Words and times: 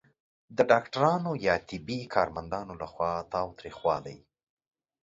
د 0.57 0.59
ډاکټرانو 0.71 1.31
یا 1.47 1.55
طبي 1.69 1.99
کارمندانو 2.15 2.73
لخوا 2.81 3.11
تاوتریخوالی 3.33 4.17